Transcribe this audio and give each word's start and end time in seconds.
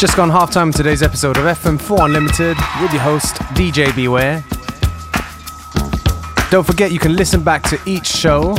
Just 0.00 0.16
gone 0.16 0.30
half 0.30 0.50
halftime 0.50 0.74
today's 0.74 1.02
episode 1.02 1.36
of 1.36 1.44
FM4 1.44 2.06
Unlimited 2.06 2.56
with 2.80 2.90
your 2.90 3.02
host, 3.02 3.34
DJ 3.52 3.94
Beware. 3.94 4.42
Don't 6.50 6.66
forget 6.66 6.90
you 6.90 6.98
can 6.98 7.16
listen 7.16 7.44
back 7.44 7.62
to 7.64 7.78
each 7.84 8.06
show 8.06 8.56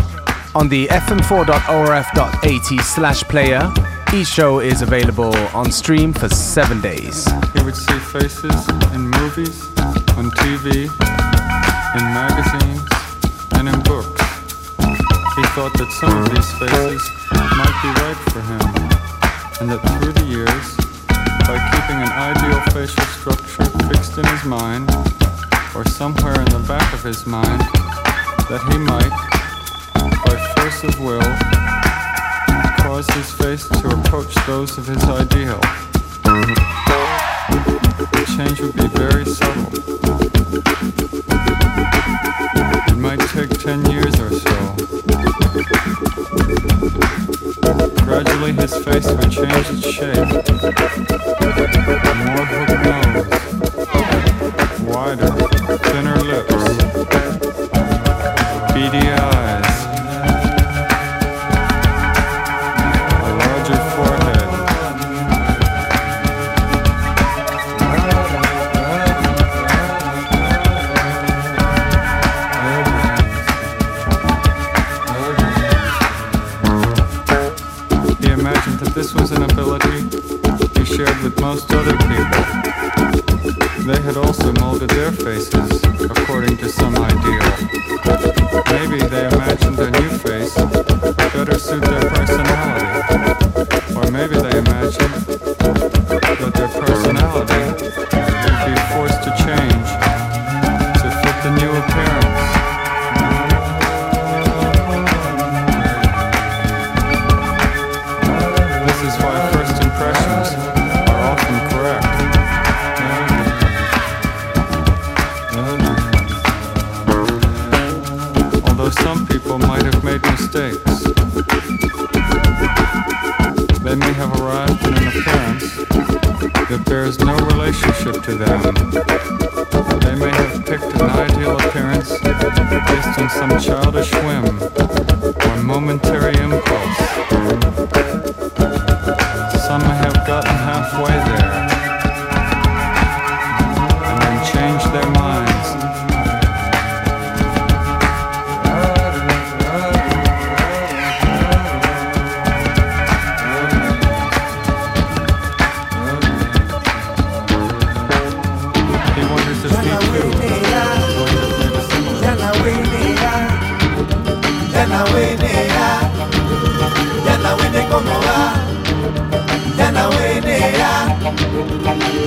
on 0.54 0.70
the 0.70 0.86
fm4.orf.at 0.90 2.84
slash 2.86 3.24
player. 3.24 3.74
Each 4.14 4.28
show 4.28 4.60
is 4.60 4.84
available 4.84 5.36
on 5.56 5.72
stream 5.72 6.14
for 6.14 6.30
seven 6.30 6.80
days. 6.80 7.26
He 7.56 7.64
would 7.64 7.76
see 7.76 7.98
faces 7.98 8.70
in 8.94 9.10
movies, 9.10 9.68
on 10.16 10.30
TV, 10.30 10.92
in 11.98 12.04
magazines, 12.14 12.88
and 13.54 13.68
in 13.68 13.82
books. 13.82 14.22
He 15.34 15.44
thought 15.58 15.74
that 15.74 15.92
some 16.00 16.16
of 16.22 16.30
these 16.30 16.52
faces 16.60 17.02
might 17.58 17.78
be 17.82 17.90
right 18.00 18.20
for 18.30 18.42
him, 18.42 18.62
and 19.60 19.72
that 19.72 19.82
through 19.98 20.14
the 20.14 20.26
years, 20.26 20.71
an 21.98 22.12
ideal 22.12 22.62
facial 22.72 23.04
structure 23.06 23.66
fixed 23.88 24.18
in 24.18 24.26
his 24.26 24.44
mind, 24.46 24.90
or 25.76 25.84
somewhere 25.86 26.40
in 26.40 26.46
the 26.46 26.64
back 26.68 26.94
of 26.94 27.04
his 27.04 27.26
mind, 27.26 27.62
that 28.50 28.62
he 28.72 28.78
might, 28.78 29.12
by 30.26 30.38
force 30.56 30.84
of 30.84 31.00
will, 31.00 31.22
cause 32.84 33.08
his 33.16 33.32
face 33.32 33.68
to 33.68 33.90
approach 33.90 34.34
those 34.46 34.78
of 34.78 34.88
his 34.88 35.04
ideal. 35.06 35.60
The 38.00 38.26
change 38.38 38.62
would 38.62 38.76
be 38.76 38.88
very 38.88 39.26
subtle. 39.26 39.72
It 42.88 42.98
might 42.98 43.20
take 43.30 43.50
10 43.50 43.90
years 43.92 44.20
or 44.20 44.30
so. 44.30 44.76
Gradually 48.04 48.54
his 48.54 48.76
face 48.84 49.08
would 49.08 49.32
change 49.32 49.70
its 49.70 49.88
shape. 49.90 50.16
More 52.26 52.46
hook 52.46 52.70
nose, 52.84 53.28
wider, 54.84 55.32
thinner 55.78 56.18
lips, 56.18 56.81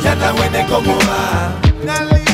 Ya 0.03 0.13
está 0.13 0.33
buena 0.33 0.67
como 0.67 0.95
va. 0.99 1.53
Dale. 1.85 2.34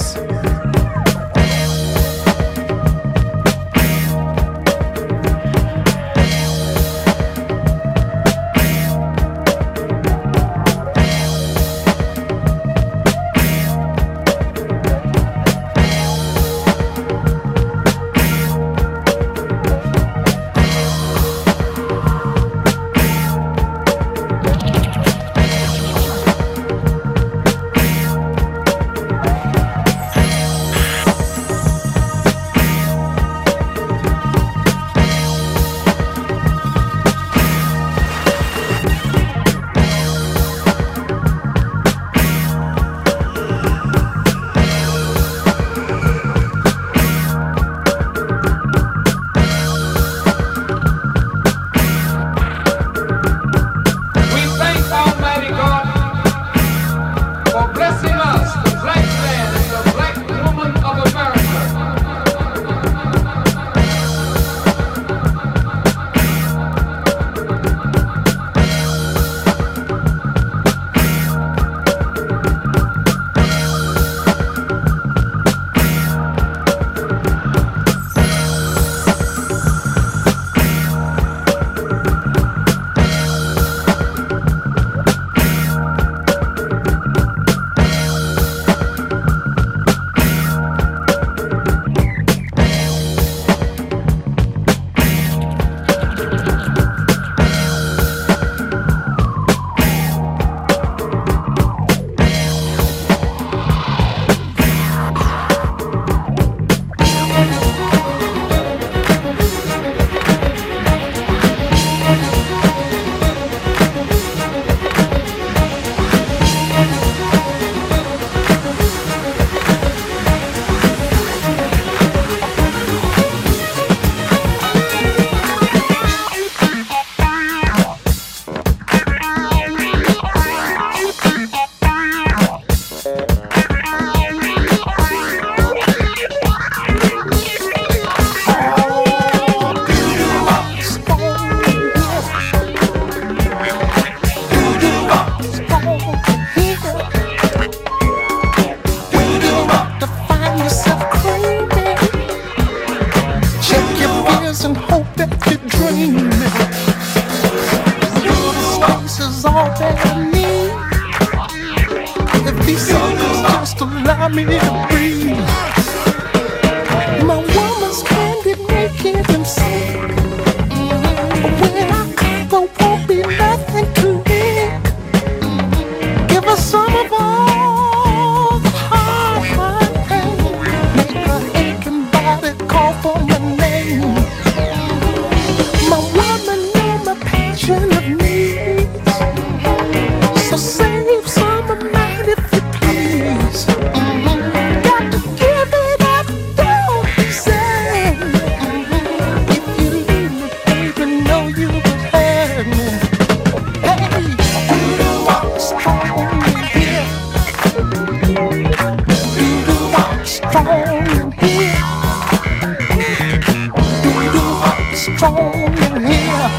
strong 215.21 215.53
in 215.53 215.93
here. 216.09 216.49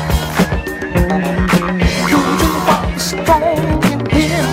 Want 2.69 3.01
strong 3.01 3.83
in 3.91 4.01
here? 4.07 4.47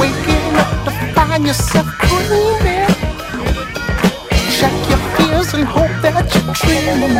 Waking 0.00 0.56
up 0.62 0.72
to 0.86 0.90
find 1.14 1.44
yourself 1.44 1.86
dreaming. 2.00 2.88
Check 4.56 4.76
your 4.88 5.02
fears 5.16 5.52
and 5.52 5.64
hope 5.64 5.96
that 6.00 6.24
you're 6.32 6.54
dreaming. 6.64 7.16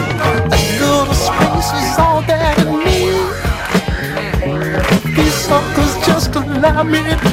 A 0.00 0.58
little 0.80 1.12
space 1.12 1.72
is 1.80 1.98
all 1.98 2.20
that 2.22 2.56
I 2.56 2.64
need. 2.86 3.26
These 5.14 5.36
suckers 5.46 5.94
just 6.06 6.34
allow 6.36 6.82
me. 6.84 7.31